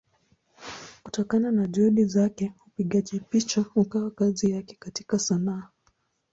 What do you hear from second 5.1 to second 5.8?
Sanaa.